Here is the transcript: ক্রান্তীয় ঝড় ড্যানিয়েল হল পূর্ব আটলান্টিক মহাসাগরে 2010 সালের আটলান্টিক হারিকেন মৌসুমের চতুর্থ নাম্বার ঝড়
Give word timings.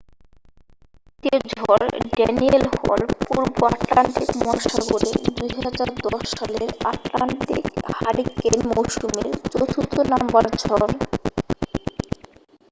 ক্রান্তীয় 1.23 1.37
ঝড় 1.53 1.85
ড্যানিয়েল 2.09 2.63
হল 2.75 3.01
পূর্ব 3.21 3.57
আটলান্টিক 3.71 4.29
মহাসাগরে 4.39 5.09
2010 5.37 5.95
সালের 6.31 6.69
আটলান্টিক 6.91 7.65
হারিকেন 7.95 8.55
মৌসুমের 8.69 9.27
চতুর্থ 9.51 9.95
নাম্বার 10.11 10.43
ঝড় 10.61 10.85